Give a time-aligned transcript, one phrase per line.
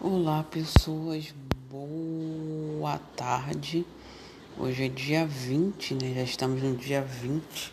[0.00, 1.34] Olá, pessoas,
[1.68, 3.84] boa tarde.
[4.56, 6.14] Hoje é dia 20, né?
[6.14, 7.72] Já estamos no dia 20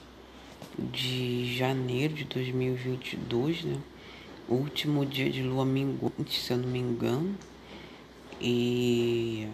[0.92, 3.78] de janeiro de 2022, né?
[4.50, 7.38] Último dia de lua minguante, se eu não me engano.
[8.42, 9.48] E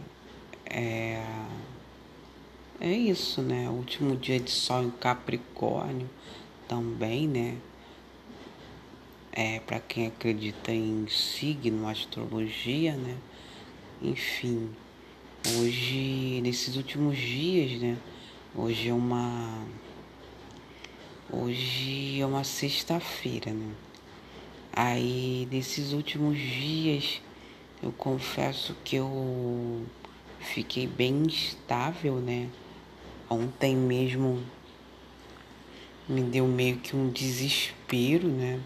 [0.65, 1.21] é,
[2.79, 3.69] é isso, né?
[3.69, 6.09] Último dia de sol em Capricórnio
[6.69, 7.57] também, né?
[9.31, 13.17] É, para quem acredita em signo, astrologia, né?
[14.01, 14.69] Enfim,
[15.57, 17.97] hoje, nesses últimos dias, né?
[18.53, 19.65] Hoje é uma.
[21.31, 23.73] Hoje é uma sexta-feira, né?
[24.73, 27.21] Aí, nesses últimos dias,
[27.81, 29.85] eu confesso que eu
[30.39, 32.49] fiquei bem instável, né?
[33.29, 34.43] Ontem mesmo
[36.07, 38.59] me deu meio que um desespero, né?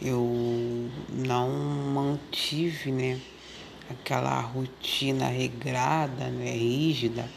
[0.00, 3.20] Eu não mantive, né,
[3.90, 7.28] aquela rotina regrada, né, rígida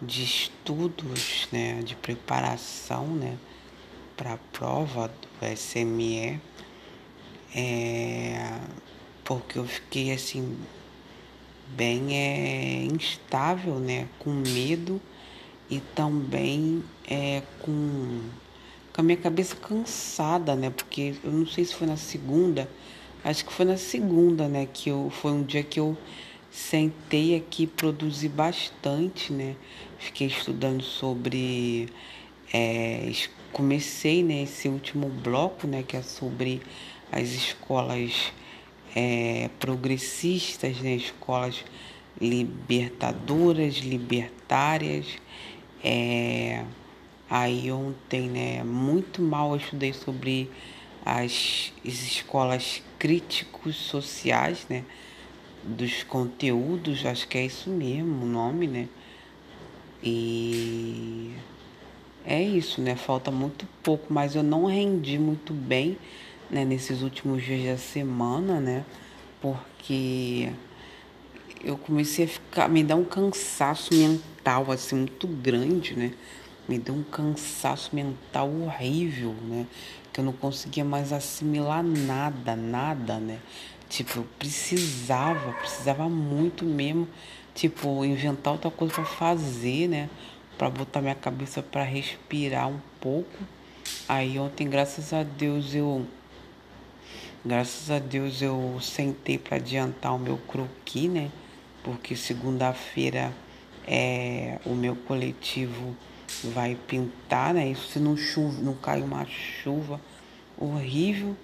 [0.00, 3.36] de estudos, né, de preparação, né,
[4.16, 6.40] para a prova do SME,
[7.54, 8.60] é,
[9.24, 10.56] porque eu fiquei assim
[11.68, 15.00] bem é, instável, né, com medo
[15.68, 18.20] e também é, com
[18.96, 20.70] com a minha cabeça cansada, né?
[20.70, 22.66] Porque eu não sei se foi na segunda,
[23.22, 24.66] acho que foi na segunda, né?
[24.72, 25.94] Que eu, foi um dia que eu
[26.50, 29.54] sentei aqui produzi bastante, né?
[29.98, 31.90] Fiquei estudando sobre.
[32.54, 33.12] É,
[33.52, 35.84] comecei né, esse último bloco, né?
[35.86, 36.62] Que é sobre
[37.12, 38.32] as escolas
[38.94, 40.94] é, progressistas, né?
[40.94, 41.62] Escolas
[42.18, 45.06] libertadoras, libertárias.
[45.84, 46.64] É,
[47.28, 50.50] Aí ontem, né, muito mal eu estudei sobre
[51.04, 54.84] as, as escolas críticos sociais, né,
[55.64, 58.88] dos conteúdos, acho que é isso mesmo o nome, né?
[60.02, 61.34] E
[62.24, 62.94] é isso, né?
[62.94, 65.98] Falta muito pouco, mas eu não rendi muito bem,
[66.48, 68.84] né, nesses últimos dias da semana, né?
[69.40, 70.52] Porque
[71.64, 76.12] eu comecei a ficar, me dar um cansaço mental assim muito grande, né?
[76.68, 79.66] Me deu um cansaço mental horrível, né?
[80.12, 83.38] Que eu não conseguia mais assimilar nada, nada, né?
[83.88, 87.08] Tipo, eu precisava, precisava muito mesmo,
[87.54, 90.10] tipo, inventar outra coisa para fazer, né?
[90.58, 93.38] Para botar minha cabeça para respirar um pouco.
[94.08, 96.04] Aí ontem, graças a Deus, eu
[97.44, 101.30] graças a Deus eu sentei para adiantar o meu croqui, né?
[101.84, 103.32] Porque segunda-feira
[103.86, 105.96] é o meu coletivo
[106.44, 107.68] vai pintar, né?
[107.68, 110.00] Isso se não chuva, não cai uma chuva
[110.58, 111.36] horrível.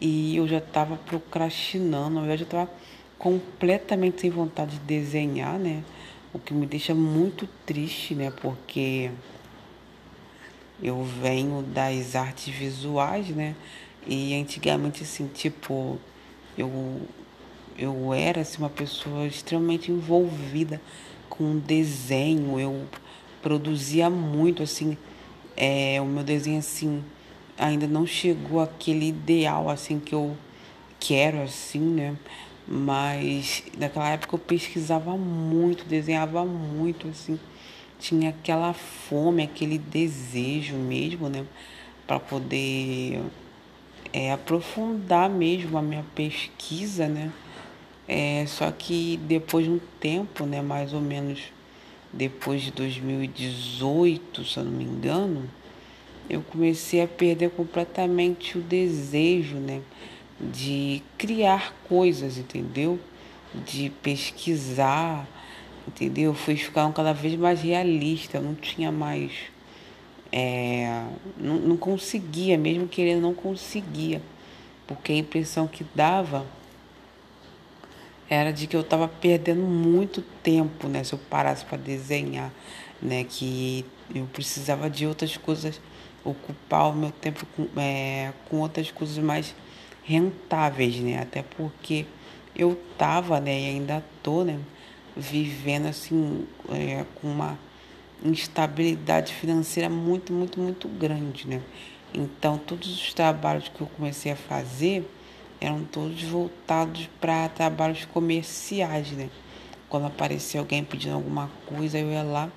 [0.00, 2.70] E eu já estava procrastinando, eu já estava
[3.18, 5.82] completamente sem vontade de desenhar, né?
[6.32, 8.30] O que me deixa muito triste, né?
[8.30, 9.10] Porque
[10.82, 13.56] eu venho das artes visuais, né?
[14.06, 15.98] E antigamente, assim, tipo,
[16.56, 17.00] eu,
[17.76, 20.80] eu era assim, uma pessoa extremamente envolvida
[21.28, 22.58] com desenho.
[22.60, 22.86] Eu
[23.42, 24.96] produzia muito, assim,
[25.56, 27.04] é, o meu desenho, assim,
[27.56, 30.36] ainda não chegou àquele ideal, assim, que eu
[31.00, 32.16] quero, assim, né?
[32.66, 37.38] Mas naquela época eu pesquisava muito, desenhava muito, assim,
[37.98, 41.44] tinha aquela fome, aquele desejo mesmo, né?
[42.06, 43.22] Para poder
[44.12, 47.32] é, aprofundar mesmo a minha pesquisa, né?
[48.06, 51.52] É, só que depois de um tempo, né, mais ou menos
[52.12, 55.48] depois de 2018, se eu não me engano,
[56.28, 59.80] eu comecei a perder completamente o desejo, né,
[60.40, 62.98] de criar coisas, entendeu?
[63.66, 65.26] De pesquisar,
[65.86, 66.34] entendeu?
[66.34, 69.32] Fui ficando cada vez mais realista, não tinha mais.
[70.30, 71.06] É,
[71.38, 74.20] não, não conseguia, mesmo querendo, não conseguia,
[74.86, 76.46] porque a impressão que dava
[78.28, 81.02] era de que eu estava perdendo muito tempo, né?
[81.02, 82.52] Se eu parasse para desenhar,
[83.00, 83.24] né?
[83.24, 83.84] Que
[84.14, 85.80] eu precisava de outras coisas,
[86.24, 89.54] ocupar o meu tempo com, é, com outras coisas mais
[90.04, 91.20] rentáveis, né?
[91.20, 92.06] Até porque
[92.54, 93.60] eu tava, né?
[93.60, 94.58] E ainda tô, né?
[95.16, 97.58] Vivendo assim, é, com uma
[98.22, 101.62] instabilidade financeira muito, muito, muito grande, né?
[102.12, 105.08] Então, todos os trabalhos que eu comecei a fazer
[105.60, 109.30] eram todos voltados para trabalhos comerciais, né?
[109.88, 112.50] Quando aparecia alguém pedindo alguma coisa, eu ia lá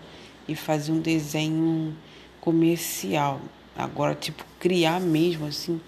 [0.48, 1.96] e fazia um desenho
[2.40, 3.40] comercial.
[3.76, 5.80] Agora, tipo, criar mesmo, assim,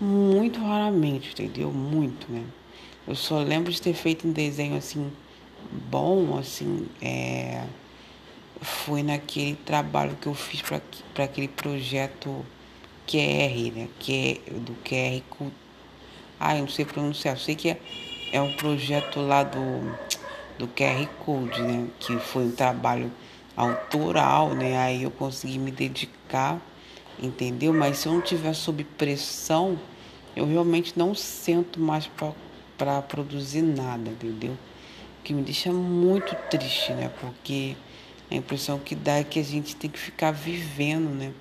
[0.00, 1.72] muito raramente, entendeu?
[1.72, 2.44] Muito, né?
[3.06, 5.10] Eu só lembro de ter feito um desenho assim
[5.90, 7.64] bom, assim, é,
[8.60, 12.44] foi naquele trabalho que eu fiz para aquele projeto
[13.06, 13.88] QR, né?
[13.98, 15.52] Que é do QR Code.
[16.44, 17.80] Ah, eu não sei pronunciar, eu sei que é,
[18.32, 19.96] é um projeto lá do,
[20.58, 21.86] do QR Code, né?
[22.00, 23.12] Que foi um trabalho
[23.56, 24.76] autoral, né?
[24.76, 26.60] Aí eu consegui me dedicar,
[27.22, 27.72] entendeu?
[27.72, 29.78] Mas se eu não tiver sob pressão,
[30.34, 32.10] eu realmente não sento mais
[32.76, 34.58] para produzir nada, entendeu?
[35.20, 37.08] O que me deixa muito triste, né?
[37.20, 37.76] Porque
[38.28, 41.32] a impressão que dá é que a gente tem que ficar vivendo, né?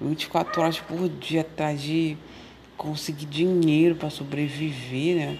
[0.00, 2.18] 24 horas por dia atrás de
[2.78, 5.38] conseguir dinheiro para sobreviver, né?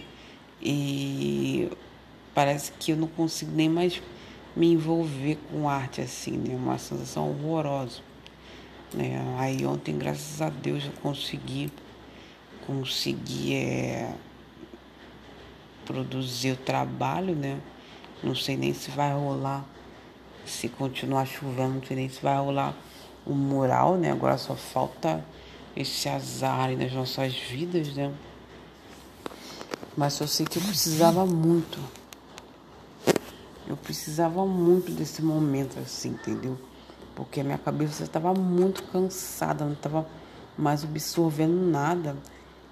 [0.60, 1.70] E
[2.34, 4.02] parece que eu não consigo nem mais
[4.54, 6.54] me envolver com arte assim, né?
[6.54, 8.00] Uma sensação horrorosa.
[8.92, 9.36] Né?
[9.38, 11.70] Aí ontem, graças a Deus, eu consegui
[12.68, 14.12] consegui é,
[15.86, 17.58] produzir o trabalho, né?
[18.22, 19.64] Não sei nem se vai rolar,
[20.44, 22.76] se continuar chovendo, não sei nem se vai rolar
[23.26, 24.12] um mural, né?
[24.12, 25.24] Agora só falta
[25.80, 28.12] esse azar nas nossas vidas, né?
[29.96, 31.78] Mas eu sei que eu precisava muito
[33.68, 36.56] eu precisava muito desse momento assim, entendeu?
[37.14, 40.08] Porque a minha cabeça estava muito cansada, não estava
[40.56, 42.16] mais absorvendo nada.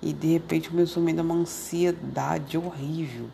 [0.01, 3.27] E de repente começou a me dar uma ansiedade horrível.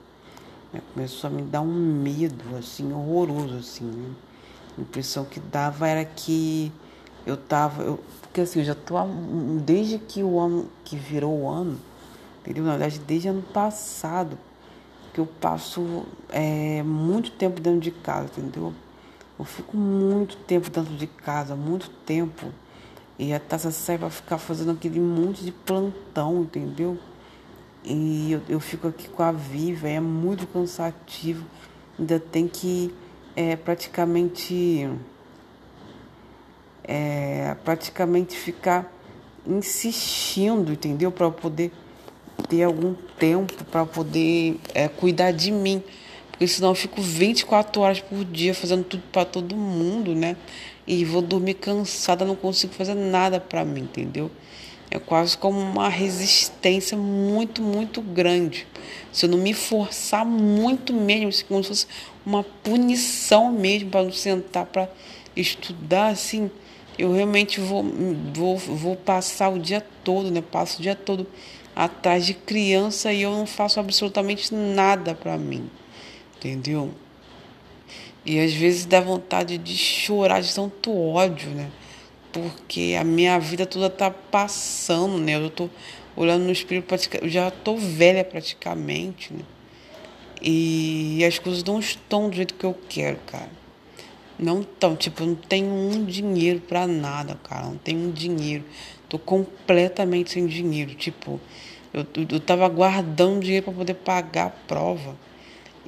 [0.92, 1.72] Começou a me dar um
[2.02, 4.12] medo, assim, horroroso, assim, né?
[4.76, 6.72] A impressão que dava era que
[7.26, 7.82] eu tava.
[7.82, 8.94] Eu, porque assim, eu já tô
[9.64, 11.78] desde que o ano que virou o ano,
[12.40, 12.64] entendeu?
[12.64, 14.38] Na verdade, desde ano passado
[15.12, 18.72] que eu passo é, muito tempo dentro de casa, entendeu?
[19.38, 22.46] Eu fico muito tempo dentro de casa, muito tempo.
[23.18, 26.98] E a taça sai para ficar fazendo aquele monte de plantão, entendeu?
[27.84, 31.44] E eu, eu fico aqui com a Viva, é muito cansativo.
[31.98, 32.94] Ainda tem que
[33.36, 34.88] é, praticamente
[36.84, 38.92] é, praticamente ficar
[39.46, 41.10] insistindo, entendeu?
[41.10, 41.72] Para poder
[42.48, 45.82] ter algum tempo para poder é, cuidar de mim.
[46.30, 50.36] Porque senão eu fico 24 horas por dia fazendo tudo para todo mundo, né?
[50.86, 54.30] E vou dormir cansada, não consigo fazer nada para mim, entendeu?
[54.90, 58.66] É quase como uma resistência muito, muito grande.
[59.12, 61.86] Se eu não me forçar muito mesmo, como se fosse
[62.26, 64.90] uma punição mesmo para não sentar para
[65.34, 66.50] estudar, assim,
[66.98, 67.84] eu realmente vou,
[68.34, 70.42] vou, vou passar o dia todo, né?
[70.42, 71.26] Passo o dia todo
[71.74, 75.70] atrás de criança e eu não faço absolutamente nada para mim,
[76.36, 76.92] entendeu?
[78.24, 81.70] E às vezes dá vontade de chorar de tanto ódio, né?
[82.30, 85.34] Porque a minha vida toda tá passando, né?
[85.34, 85.68] Eu tô
[86.14, 86.84] olhando no espelho,
[87.20, 89.42] eu já tô velha praticamente, né?
[90.40, 93.61] E as coisas não estão do jeito que eu quero, cara.
[94.42, 97.66] Não estão, tipo, não tenho um dinheiro para nada, cara.
[97.66, 98.64] Não tenho um dinheiro.
[99.08, 100.96] Tô completamente sem dinheiro.
[100.96, 101.40] Tipo,
[101.94, 105.16] eu, eu tava guardando dinheiro para poder pagar a prova.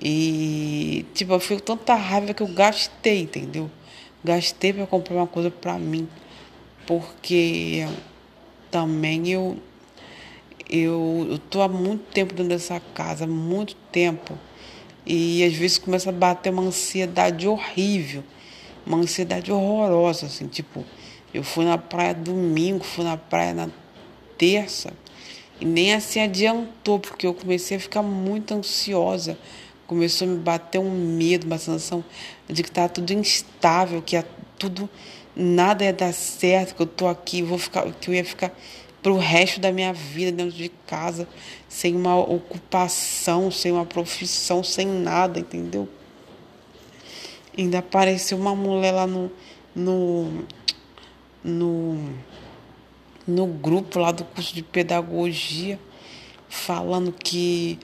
[0.01, 3.69] E, tipo, eu fico tanta raiva que eu gastei, entendeu?
[4.23, 6.09] Gastei para comprar uma coisa para mim.
[6.87, 7.85] Porque
[8.71, 9.59] também eu,
[10.71, 14.39] eu, eu tô há muito tempo dentro dessa casa, muito tempo.
[15.05, 18.23] E às vezes começa a bater uma ansiedade horrível,
[18.87, 20.85] uma ansiedade horrorosa, assim, tipo,
[21.33, 23.69] eu fui na praia domingo, fui na praia na
[24.39, 24.93] terça
[25.61, 29.39] e nem assim adiantou, porque eu comecei a ficar muito ansiosa.
[29.87, 32.05] Começou a me bater um medo, uma sensação
[32.49, 34.25] de que tá tudo instável, que é
[34.59, 34.89] tudo
[35.37, 38.53] nada ia dar certo, que eu tô aqui, vou ficar, que eu ia ficar
[39.03, 41.29] pro resto da minha vida dentro de casa,
[41.69, 45.89] sem uma ocupação, sem uma profissão, sem nada, entendeu?
[47.57, 49.31] Ainda apareceu uma mulher lá no,
[49.75, 50.45] no
[51.45, 52.15] no,
[53.27, 55.79] no grupo lá do curso de pedagogia,
[56.49, 57.79] falando que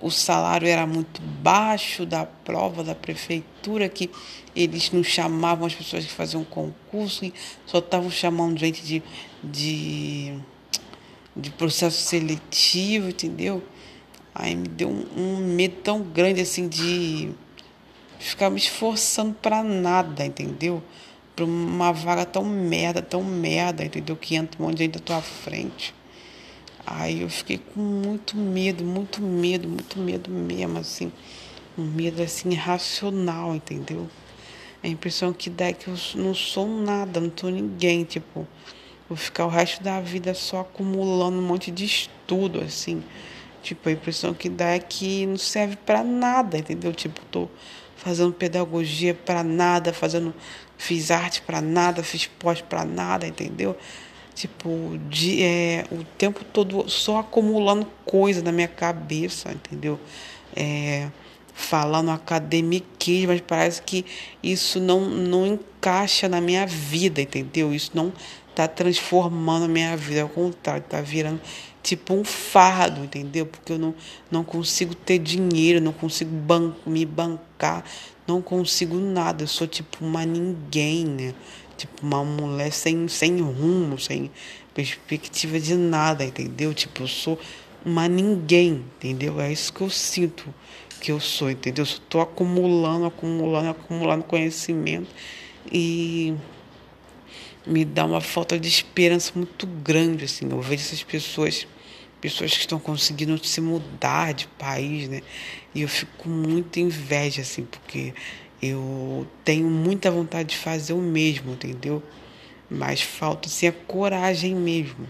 [0.00, 4.08] o salário era muito baixo da prova da prefeitura, que
[4.54, 7.30] eles não chamavam as pessoas que faziam concurso,
[7.66, 9.02] só estavam chamando gente de,
[9.42, 10.34] de,
[11.36, 13.62] de processo seletivo, entendeu?
[14.34, 17.30] Aí me deu um, um medo tão grande assim de
[18.20, 20.82] ficar me esforçando para nada, entendeu?
[21.40, 24.14] para uma vaga tão merda, tão merda, entendeu?
[24.14, 25.94] Que entra um monte de gente da tua frente.
[26.86, 31.10] Aí eu fiquei com muito medo, muito medo, muito medo mesmo, assim.
[31.78, 34.06] Um medo, assim, irracional, entendeu?
[34.82, 38.46] A impressão que dá é que eu não sou nada, não sou ninguém, tipo...
[39.08, 43.02] Vou ficar o resto da vida só acumulando um monte de estudo, assim.
[43.60, 46.92] Tipo, a impressão que dá é que não serve para nada, entendeu?
[46.92, 47.48] Tipo, tô
[48.02, 50.34] fazendo pedagogia para nada, fazendo
[50.76, 53.76] fiz arte para nada, fiz pós para nada, entendeu?
[54.34, 60.00] Tipo, de, é, o tempo todo só acumulando coisa na minha cabeça, entendeu?
[60.56, 61.08] É,
[61.52, 64.06] falando academiquez, mas parece que
[64.42, 67.74] isso não, não encaixa na minha vida, entendeu?
[67.74, 68.10] Isso não
[68.60, 71.40] tá transformando a minha vida, ao contrário, tá virando
[71.82, 73.46] tipo um fardo, entendeu?
[73.46, 73.94] Porque eu não,
[74.30, 77.84] não consigo ter dinheiro, não consigo banco, me bancar,
[78.26, 79.44] não consigo nada.
[79.44, 81.34] Eu sou tipo uma ninguém, né?
[81.76, 84.30] Tipo uma mulher sem, sem rumo, sem
[84.74, 86.74] perspectiva de nada, entendeu?
[86.74, 87.38] Tipo, eu sou
[87.82, 89.40] uma ninguém, entendeu?
[89.40, 90.52] É isso que eu sinto
[91.00, 91.82] que eu sou, entendeu?
[91.82, 95.08] Eu estou acumulando, acumulando, acumulando conhecimento
[95.72, 96.34] e
[97.66, 100.48] me dá uma falta de esperança muito grande, assim.
[100.50, 101.66] Eu vejo essas pessoas,
[102.20, 105.22] pessoas que estão conseguindo se mudar de país, né?
[105.74, 108.14] E eu fico com muita inveja, assim, porque
[108.62, 112.02] eu tenho muita vontade de fazer o mesmo, entendeu?
[112.68, 115.06] Mas falta, assim, a coragem mesmo,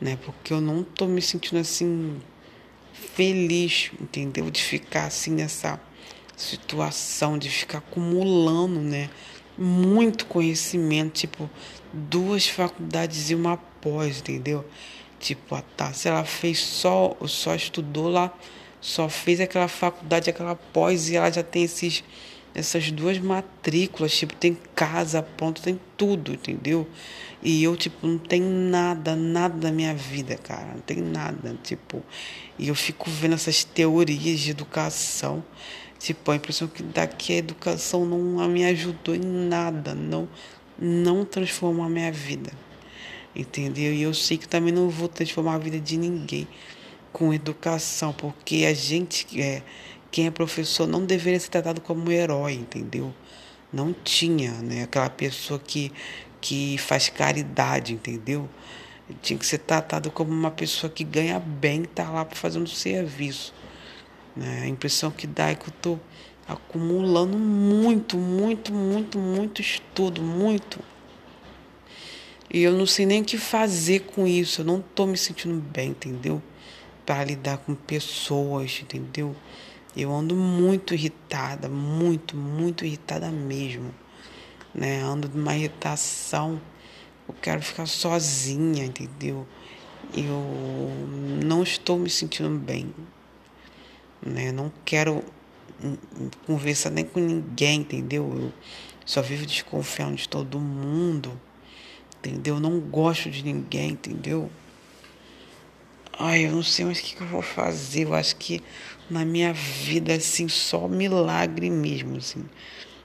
[0.00, 0.18] né?
[0.24, 2.16] Porque eu não tô me sentindo, assim,
[2.92, 4.50] feliz, entendeu?
[4.50, 5.80] De ficar, assim, nessa
[6.36, 9.10] situação, de ficar acumulando, né?
[9.56, 11.48] Muito conhecimento, tipo,
[11.92, 14.64] duas faculdades e uma pós, entendeu?
[15.18, 18.32] Tipo, a Tassi, ela fez só, só estudou lá,
[18.80, 22.02] só fez aquela faculdade, aquela pós, e ela já tem esses,
[22.54, 26.86] essas duas matrículas, tipo, tem casa pronto, tem tudo, entendeu?
[27.42, 32.02] E eu, tipo, não tenho nada, nada da minha vida, cara, não tem nada, tipo,
[32.58, 35.42] e eu fico vendo essas teorias de educação,
[36.02, 40.28] Tipo, a impressão que daqui a educação não me ajudou em nada, não,
[40.76, 42.50] não transformou a minha vida.
[43.36, 43.94] Entendeu?
[43.94, 46.48] E eu sei que também não vou transformar a vida de ninguém
[47.12, 49.62] com educação, porque a gente, é,
[50.12, 53.12] quem é professor, não deveria ser tratado como um herói, entendeu?
[53.72, 54.82] Não tinha, né?
[54.82, 55.90] Aquela pessoa que,
[56.38, 58.48] que faz caridade, entendeu?
[59.22, 63.54] Tinha que ser tratado como uma pessoa que ganha bem, tá lá um serviço.
[64.36, 64.62] Né?
[64.64, 66.00] A impressão que dá é que eu estou
[66.46, 70.78] acumulando muito, muito, muito, muito estudo, muito.
[72.52, 74.60] E eu não sei nem o que fazer com isso.
[74.60, 76.42] Eu não estou me sentindo bem, entendeu?
[77.06, 79.34] Para lidar com pessoas, entendeu?
[79.96, 83.94] Eu ando muito irritada, muito, muito irritada mesmo.
[84.74, 85.02] Né?
[85.02, 86.60] Ando de uma irritação.
[87.28, 89.46] Eu quero ficar sozinha, entendeu?
[90.16, 90.90] Eu
[91.44, 92.92] não estou me sentindo bem
[94.24, 94.52] né?
[94.52, 95.22] Não quero
[96.46, 98.32] conversar nem com ninguém, entendeu?
[98.34, 98.52] Eu
[99.04, 101.38] só vivo desconfiando de todo mundo,
[102.18, 102.60] entendeu?
[102.60, 104.48] Não gosto de ninguém, entendeu?
[106.18, 108.04] Ai, eu não sei mais o que, que eu vou fazer.
[108.04, 108.60] Eu acho que
[109.08, 112.44] na minha vida, assim, só milagre mesmo, assim.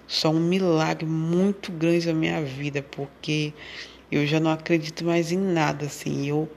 [0.07, 3.53] Só um milagre muito grande na minha vida, porque
[4.11, 6.27] eu já não acredito mais em nada, assim.
[6.27, 6.49] Eu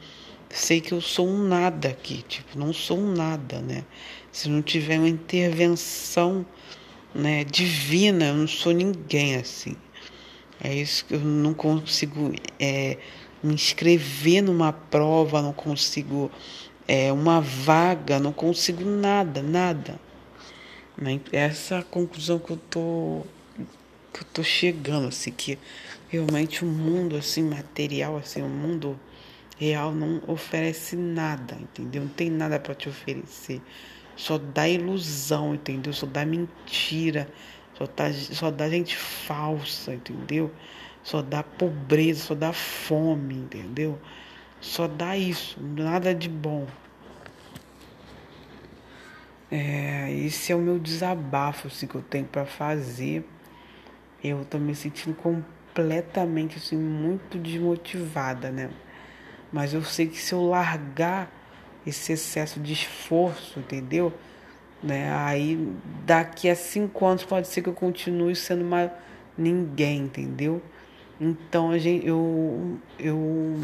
[0.48, 3.84] sei que eu sou um nada aqui, tipo, não sou um nada, né?
[4.32, 6.44] Se não tiver uma intervenção
[7.14, 9.76] né, divina, eu não sou ninguém assim.
[10.62, 12.98] É isso que eu não consigo é,
[13.42, 16.30] me inscrever numa prova, não consigo
[16.86, 20.00] é, uma vaga, não consigo nada, nada.
[20.96, 21.20] Né?
[21.32, 23.22] Essa é a conclusão que eu tô
[24.12, 25.56] que eu tô chegando, assim, que
[26.08, 28.98] realmente o mundo assim material, assim, o mundo
[29.56, 32.02] real não oferece nada, entendeu?
[32.02, 33.62] Não tem nada para te oferecer
[34.20, 35.94] só dá ilusão, entendeu?
[35.94, 37.26] Só dá mentira,
[37.76, 40.50] só, tá, só dá gente falsa, entendeu?
[41.02, 43.98] Só dá pobreza, só dá fome, entendeu?
[44.60, 46.66] Só dá isso, nada de bom.
[49.50, 53.28] É, esse é o meu desabafo assim, que eu tenho para fazer.
[54.22, 58.70] Eu tô me sentindo completamente assim, muito desmotivada, né?
[59.52, 61.32] Mas eu sei que se eu largar
[61.86, 64.12] esse excesso de esforço, entendeu?
[64.82, 65.12] Né?
[65.12, 65.74] Aí
[66.06, 68.92] daqui a cinco anos pode ser que eu continue sendo uma
[69.36, 70.62] ninguém, entendeu?
[71.20, 73.58] Então a gente, eu, eu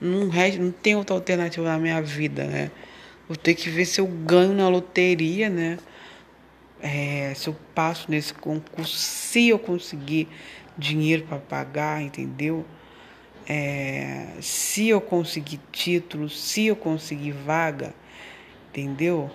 [0.00, 2.70] não, resta, não tenho outra alternativa na minha vida, né?
[3.28, 5.78] Vou ter que ver se eu ganho na loteria, né?
[6.80, 10.28] É, se eu passo nesse concurso, se eu conseguir
[10.76, 12.64] dinheiro para pagar, entendeu?
[13.46, 17.94] é, se eu conseguir título, se eu conseguir vaga,
[18.68, 19.30] entendeu?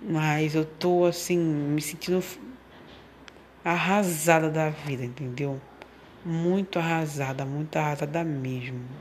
[0.00, 2.22] Mas eu tô assim, me sentindo
[3.64, 5.60] arrasada da vida, entendeu?
[6.26, 9.00] Muito arrasada, muito arrasada mesmo.